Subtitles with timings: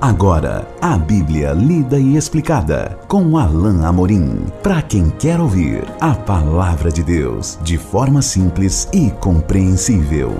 [0.00, 4.46] Agora, a Bíblia lida e explicada com Alain Amorim.
[4.62, 10.32] Para quem quer ouvir a palavra de Deus de forma simples e compreensível.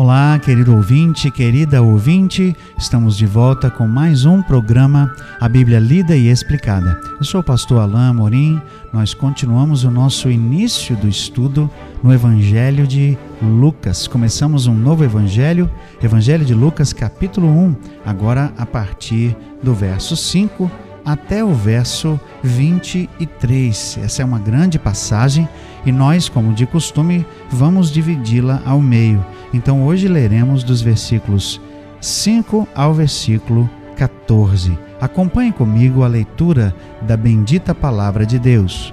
[0.00, 6.16] Olá, querido ouvinte, querida ouvinte, estamos de volta com mais um programa A Bíblia Lida
[6.16, 7.00] e Explicada.
[7.18, 11.68] Eu sou o pastor Alain Amorim, nós continuamos o nosso início do estudo
[12.00, 14.06] no Evangelho de Lucas.
[14.06, 15.68] Começamos um novo Evangelho,
[16.00, 17.74] Evangelho de Lucas, capítulo 1,
[18.06, 20.70] agora a partir do verso 5
[21.04, 23.98] até o verso 23.
[24.04, 25.48] Essa é uma grande passagem
[25.84, 29.24] e nós, como de costume, vamos dividi-la ao meio.
[29.52, 31.60] Então hoje leremos dos versículos
[32.00, 34.78] 5 ao versículo 14.
[35.00, 38.92] Acompanhe comigo a leitura da bendita palavra de Deus.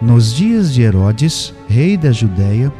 [0.00, 2.72] Nos dias de Herodes, rei da Judéia,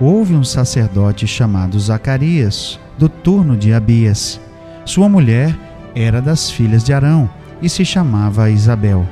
[0.00, 4.40] houve um sacerdote chamado Zacarias, do turno de Abias.
[4.84, 5.56] Sua mulher
[5.94, 7.28] era das filhas de Arão
[7.60, 9.06] e se chamava Isabel.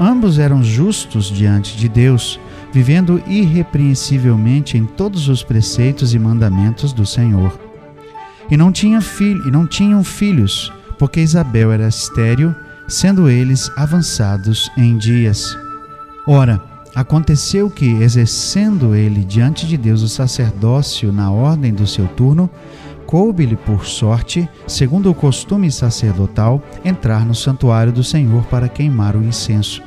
[0.00, 2.38] Ambos eram justos diante de Deus,
[2.72, 7.58] vivendo irrepreensivelmente em todos os preceitos e mandamentos do Senhor.
[8.50, 12.54] E não, tinha filho, e não tinham filhos, porque Isabel era estéril,
[12.86, 15.56] sendo eles avançados em dias.
[16.26, 16.62] Ora,
[16.94, 22.48] aconteceu que, exercendo ele diante de Deus o sacerdócio na ordem do seu turno,
[23.06, 29.24] coube-lhe por sorte, segundo o costume sacerdotal, entrar no santuário do Senhor para queimar o
[29.24, 29.82] incenso.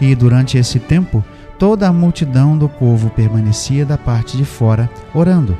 [0.00, 1.24] E durante esse tempo,
[1.58, 5.56] toda a multidão do povo permanecia da parte de fora, orando.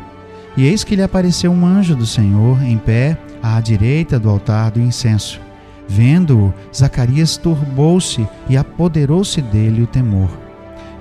[0.56, 4.70] E eis que lhe apareceu um anjo do Senhor em pé à direita do altar
[4.70, 5.40] do incenso.
[5.88, 10.28] Vendo-o, Zacarias turbou-se e apoderou-se dele o temor.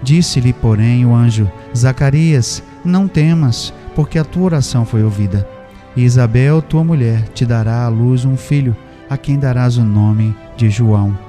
[0.01, 5.47] Disse-lhe, porém, o anjo: Zacarias, não temas, porque a tua oração foi ouvida
[5.97, 8.77] e Isabel, tua mulher, te dará à luz um filho,
[9.09, 11.26] a quem darás o nome de João.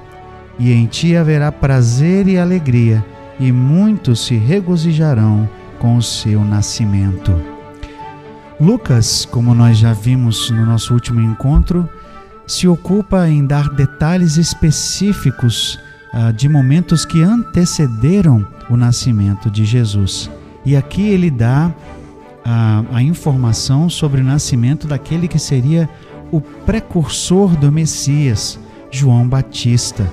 [0.58, 3.04] E em ti haverá prazer e alegria,
[3.38, 5.48] e muitos se regozijarão
[5.78, 7.32] com o seu nascimento.
[8.60, 11.88] Lucas, como nós já vimos no nosso último encontro,
[12.46, 15.78] se ocupa em dar detalhes específicos
[16.12, 20.28] uh, de momentos que antecederam o nascimento de Jesus.
[20.64, 21.72] E aqui ele dá
[22.44, 25.88] a, a informação sobre o nascimento daquele que seria
[26.32, 28.58] o precursor do Messias,
[28.90, 30.10] João Batista.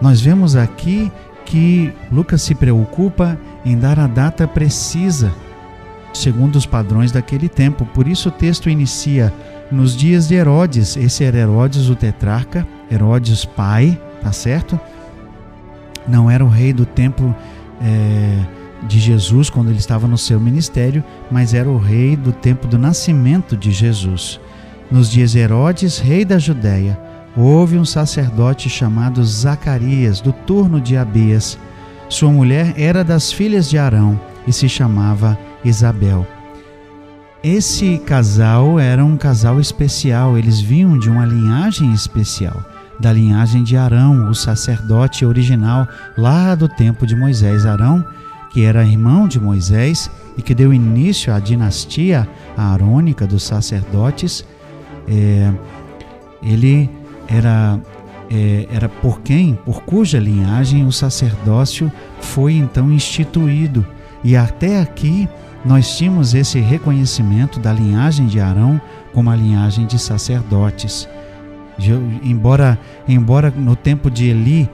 [0.00, 1.10] Nós vemos aqui
[1.44, 5.32] que Lucas se preocupa em dar a data precisa,
[6.12, 7.86] segundo os padrões daquele tempo.
[7.86, 9.32] Por isso o texto inicia
[9.70, 10.96] nos dias de Herodes.
[10.96, 14.78] Esse era Herodes o tetrarca, Herodes pai, tá certo?
[16.06, 17.34] Não era o rei do tempo
[17.80, 18.38] é,
[18.86, 22.78] de Jesus quando ele estava no seu ministério, mas era o rei do tempo do
[22.78, 24.40] nascimento de Jesus.
[24.90, 26.98] Nos dias de Herodes, rei da Judéia,
[27.36, 31.58] houve um sacerdote chamado Zacarias, do turno de Abias.
[32.08, 36.26] Sua mulher era das filhas de Arão e se chamava Isabel.
[37.44, 42.64] Esse casal era um casal especial, eles vinham de uma linhagem especial,
[42.98, 45.86] da linhagem de Arão, o sacerdote original
[46.16, 47.66] lá do tempo de Moisés.
[47.66, 48.04] Arão
[48.56, 52.26] que era irmão de Moisés e que deu início à dinastia
[52.56, 54.46] arônica dos sacerdotes,
[55.06, 55.52] é,
[56.42, 56.88] ele
[57.28, 57.78] era,
[58.30, 63.86] é, era por quem, por cuja linhagem o sacerdócio foi então instituído.
[64.24, 65.28] E até aqui
[65.64, 68.80] nós tínhamos esse reconhecimento da linhagem de Arão
[69.12, 71.08] como a linhagem de sacerdotes.
[72.22, 74.70] Embora, embora no tempo de Eli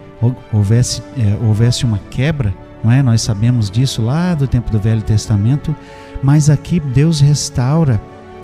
[0.53, 3.03] houvesse, é, houvesse uma quebra não é?
[3.03, 5.75] Nós sabemos disso lá do tempo do Velho Testamento,
[6.23, 8.01] mas aqui Deus restaura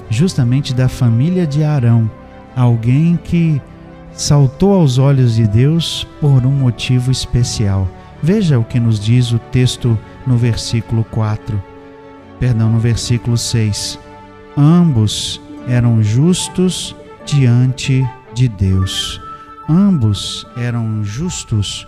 [0.09, 2.11] justamente da família de Arão,
[2.55, 3.61] alguém que
[4.19, 7.89] saltou aos olhos de Deus por um motivo especial.
[8.23, 11.63] Veja o que nos diz o texto no versículo 4.
[12.39, 13.99] Perdão, no versículo 6.
[14.55, 16.95] Ambos eram justos
[17.25, 19.19] diante de Deus.
[19.67, 21.87] Ambos eram justos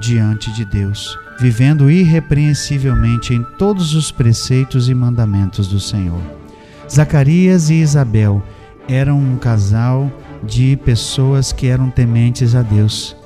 [0.00, 6.20] diante de Deus vivendo irrepreensivelmente em todos os preceitos e mandamentos do Senhor.
[6.90, 8.42] Zacarias e Isabel
[8.88, 10.10] eram um casal
[10.46, 13.16] de pessoas que eram tementes a Deus.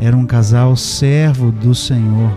[0.00, 2.32] Era um casal servo do Senhor.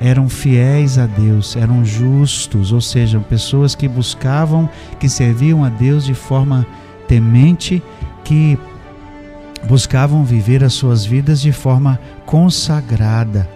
[0.00, 4.68] Eram fiéis a Deus, eram justos, ou seja, pessoas que buscavam,
[4.98, 6.66] que serviam a Deus de forma
[7.06, 7.80] temente,
[8.24, 8.58] que
[9.68, 13.48] buscavam viver as suas vidas de forma consagrada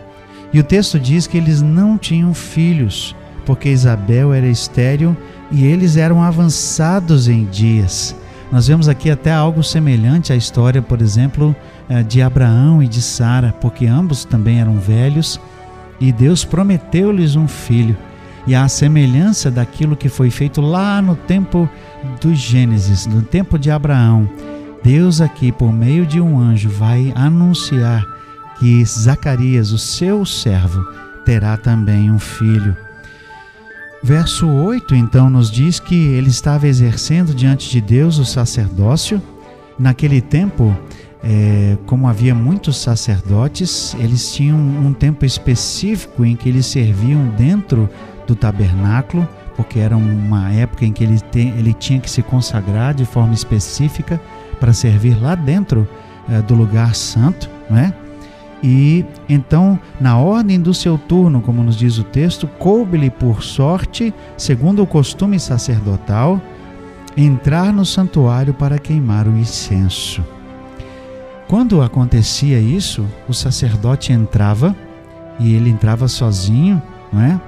[0.53, 3.15] e o texto diz que eles não tinham filhos,
[3.45, 5.17] porque Isabel era estéril
[5.51, 8.17] e eles eram avançados em dias.
[8.51, 11.55] Nós vemos aqui até algo semelhante à história, por exemplo,
[11.89, 15.41] eh, de Abraão e de Sara, porque ambos também eram velhos
[16.01, 17.97] e Deus prometeu-lhes um filho.
[18.47, 21.69] E a semelhança daquilo que foi feito lá no tempo
[22.21, 24.29] do Gênesis, no tempo de Abraão,
[24.85, 28.05] Deus aqui, por meio de um anjo, vai anunciar
[28.61, 30.81] que Zacarias, o seu servo,
[31.25, 32.77] terá também um filho.
[34.03, 39.21] Verso 8 então nos diz que ele estava exercendo diante de Deus o sacerdócio.
[39.79, 40.75] Naquele tempo,
[41.23, 47.91] é, como havia muitos sacerdotes, eles tinham um tempo específico em que eles serviam dentro
[48.27, 52.95] do tabernáculo, porque era uma época em que ele, te, ele tinha que se consagrar
[52.95, 54.21] de forma específica
[54.61, 55.89] para servir lá dentro
[56.29, 57.93] é, do lugar santo, não é?
[58.69, 64.13] E então, na ordem do seu turno, como nos diz o texto, coube-lhe por sorte,
[64.37, 66.43] segundo o costume sacerdotal,
[67.17, 70.21] entrar no santuário para queimar o incenso.
[71.47, 74.75] Quando acontecia isso, o sacerdote entrava
[75.39, 77.41] e ele entrava sozinho, não é?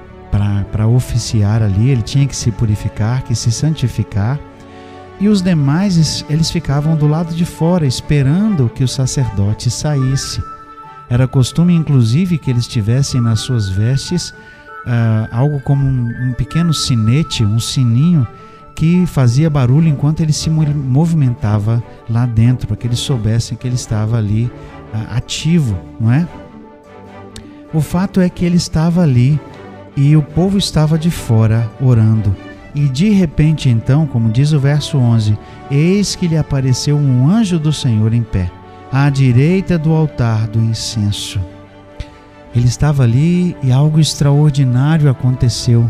[0.71, 4.39] Para oficiar ali, ele tinha que se purificar, que se santificar.
[5.19, 10.41] E os demais, eles ficavam do lado de fora, esperando que o sacerdote saísse.
[11.09, 16.73] Era costume, inclusive, que eles tivessem nas suas vestes uh, algo como um, um, pequeno
[16.73, 18.27] sinete, um sininho,
[18.75, 23.75] que fazia barulho enquanto ele se movimentava lá dentro, para que eles soubessem que ele
[23.75, 24.45] estava ali
[24.93, 26.27] uh, ativo, não é?
[27.73, 29.39] O fato é que ele estava ali
[29.97, 32.35] e o povo estava de fora orando.
[32.73, 35.37] E de repente, então, como diz o verso 11,
[35.71, 38.51] eis que lhe apareceu um anjo do Senhor em pé
[38.91, 41.39] à direita do altar do incenso.
[42.55, 45.89] Ele estava ali e algo extraordinário aconteceu,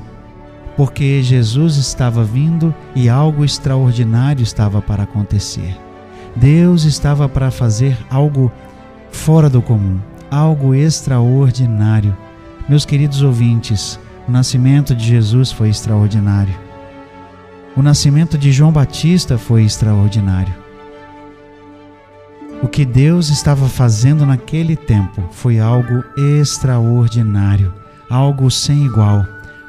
[0.75, 5.77] porque Jesus estava vindo e algo extraordinário estava para acontecer.
[6.35, 8.51] Deus estava para fazer algo
[9.11, 9.99] fora do comum,
[10.29, 12.15] algo extraordinário.
[12.67, 16.53] Meus queridos ouvintes, o nascimento de Jesus foi extraordinário.
[17.75, 20.68] O nascimento de João Batista foi extraordinário.
[22.71, 27.73] Que Deus estava fazendo naquele tempo foi algo extraordinário,
[28.09, 29.25] algo sem igual,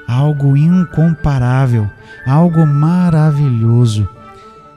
[0.07, 1.89] algo incomparável,
[2.25, 4.09] algo maravilhoso.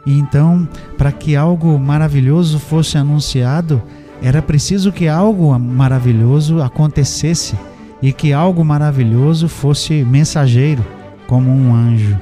[0.04, 0.68] E então,
[0.98, 3.80] para que algo maravilhoso fosse anunciado,
[4.20, 7.56] era preciso que algo maravilhoso acontecesse
[8.02, 10.84] e que algo maravilhoso fosse mensageiro,
[11.28, 12.18] como um anjo.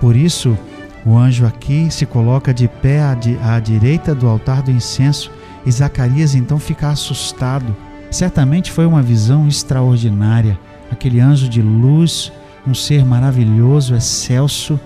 [0.00, 0.56] Por isso,
[1.04, 5.30] o anjo aqui se coloca de pé à, di à direita do altar do incenso
[5.64, 7.74] e Zacarias então fica assustado.
[8.10, 10.58] Certamente foi uma visão extraordinária.
[10.90, 12.32] Aquele anjo de luz,
[12.66, 14.78] um ser maravilhoso, excelso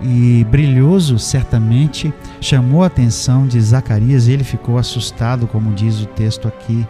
[0.00, 6.06] e brilhoso, certamente chamou a atenção de Zacarias e ele ficou assustado, como diz o
[6.06, 6.86] texto aqui.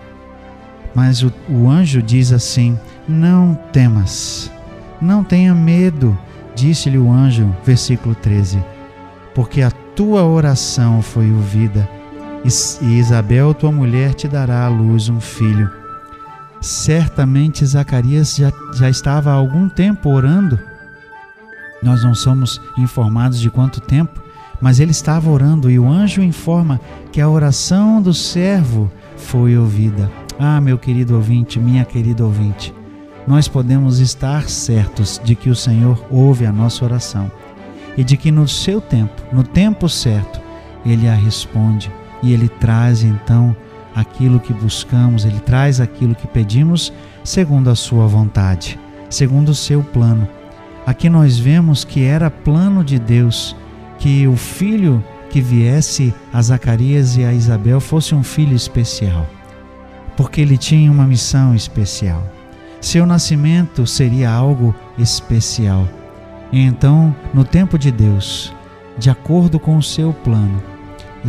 [0.94, 2.78] Mas o, o anjo diz assim:
[3.08, 4.50] Não temas,
[5.00, 6.18] não tenha medo
[6.54, 8.62] Disse-lhe o anjo, versículo 13:
[9.34, 11.88] Porque a tua oração foi ouvida,
[12.80, 15.70] e Isabel, tua mulher, te dará à luz um filho.
[16.60, 20.58] Certamente Zacarias já, já estava há algum tempo orando.
[21.82, 24.22] Nós não somos informados de quanto tempo,
[24.60, 26.78] mas ele estava orando e o anjo informa
[27.10, 30.10] que a oração do servo foi ouvida.
[30.38, 32.74] Ah, meu querido ouvinte, minha querida ouvinte,
[33.30, 37.30] nós podemos estar certos de que o Senhor ouve a nossa oração
[37.96, 40.40] e de que no seu tempo, no tempo certo,
[40.84, 41.92] Ele a responde
[42.24, 43.54] e Ele traz então
[43.94, 48.76] aquilo que buscamos, Ele traz aquilo que pedimos segundo a Sua vontade,
[49.08, 50.28] segundo o seu plano.
[50.84, 53.54] Aqui nós vemos que era plano de Deus
[54.00, 59.24] que o filho que viesse a Zacarias e a Isabel fosse um filho especial,
[60.16, 62.39] porque ele tinha uma missão especial.
[62.80, 65.86] Seu nascimento seria algo especial.
[66.50, 68.52] E então, no tempo de Deus,
[68.98, 70.62] de acordo com o seu plano,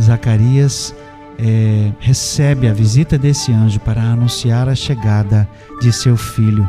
[0.00, 0.94] Zacarias
[1.38, 5.48] é, recebe a visita desse anjo para anunciar a chegada
[5.80, 6.68] de seu filho.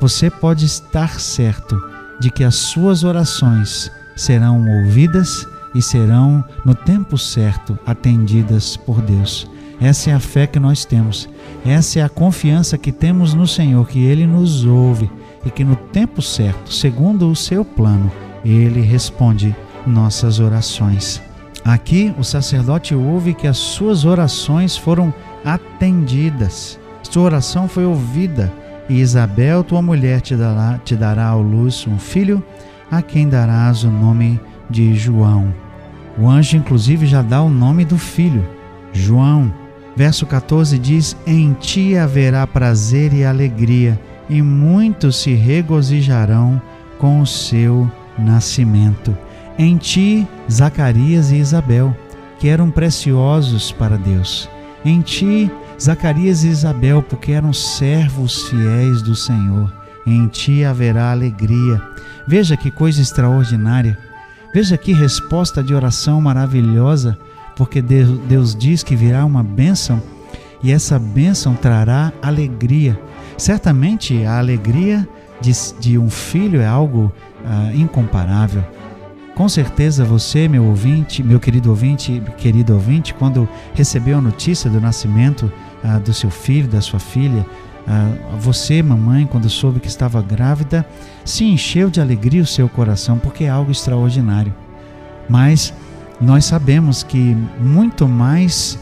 [0.00, 1.78] Você pode estar certo
[2.20, 9.50] de que as suas orações serão ouvidas e serão, no tempo certo, atendidas por Deus.
[9.82, 11.28] Essa é a fé que nós temos.
[11.66, 15.10] Essa é a confiança que temos no Senhor, que Ele nos ouve
[15.44, 18.10] e que no tempo certo, segundo o seu plano,
[18.44, 21.20] Ele responde nossas orações.
[21.64, 25.12] Aqui o sacerdote ouve que as suas orações foram
[25.44, 26.78] atendidas.
[27.02, 28.52] Sua oração foi ouvida.
[28.88, 32.42] e Isabel, tua mulher, te dará, te dará ao luz um filho,
[32.90, 35.52] a quem darás o nome de João.
[36.16, 38.46] O anjo, inclusive, já dá o nome do filho,
[38.92, 39.61] João.
[39.96, 46.60] Verso 14 diz: Em ti haverá prazer e alegria, e muitos se regozijarão
[46.98, 49.16] com o seu nascimento.
[49.58, 51.94] Em ti, Zacarias e Isabel,
[52.38, 54.48] que eram preciosos para Deus.
[54.84, 59.72] Em ti, Zacarias e Isabel, porque eram servos fiéis do Senhor.
[60.06, 61.80] Em ti haverá alegria.
[62.26, 63.98] Veja que coisa extraordinária.
[64.54, 67.18] Veja que resposta de oração maravilhosa,
[67.56, 70.02] porque Deus, Deus diz que virá uma bênção
[70.62, 72.98] e essa bênção trará alegria.
[73.36, 75.08] Certamente a alegria
[75.40, 77.12] de, de um filho é algo
[77.44, 78.64] ah, incomparável.
[79.34, 84.80] Com certeza você, meu ouvinte, meu querido ouvinte, querido ouvinte, quando recebeu a notícia do
[84.80, 85.50] nascimento
[85.82, 87.44] ah, do seu filho, da sua filha,
[87.86, 90.86] ah, você, mamãe, quando soube que estava grávida,
[91.24, 94.54] se encheu de alegria o seu coração, porque é algo extraordinário.
[95.28, 95.72] Mas
[96.22, 98.78] nós sabemos que muito mais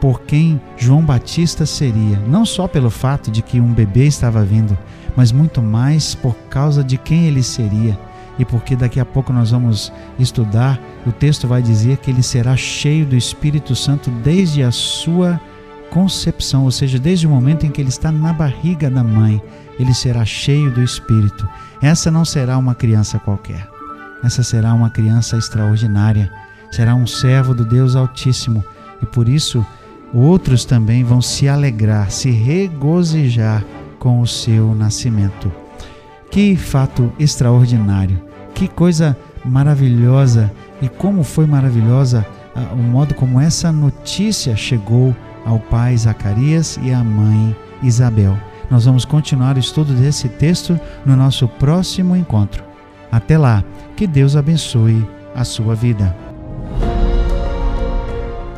[0.00, 4.76] por quem João Batista seria, não só pelo fato de que um bebê estava vindo,
[5.14, 7.98] mas muito mais por causa de quem ele seria
[8.38, 12.56] e porque daqui a pouco nós vamos estudar, o texto vai dizer que ele será
[12.56, 15.38] cheio do Espírito Santo desde a sua
[15.90, 19.42] concepção, ou seja, desde o momento em que ele está na barriga da mãe,
[19.78, 21.46] ele será cheio do Espírito.
[21.82, 23.68] Essa não será uma criança qualquer.
[24.24, 26.32] Essa será uma criança extraordinária.
[26.70, 28.64] Será um servo do Deus Altíssimo.
[29.02, 29.64] E por isso,
[30.12, 33.64] outros também vão se alegrar, se regozijar
[33.98, 35.52] com o seu nascimento.
[36.30, 38.20] Que fato extraordinário!
[38.54, 42.26] Que coisa maravilhosa e como foi maravilhosa
[42.72, 48.36] o modo como essa notícia chegou ao pai Zacarias e à mãe Isabel.
[48.70, 52.62] Nós vamos continuar o estudo desse texto no nosso próximo encontro.
[53.10, 53.64] Até lá,
[53.96, 56.29] que Deus abençoe a sua vida.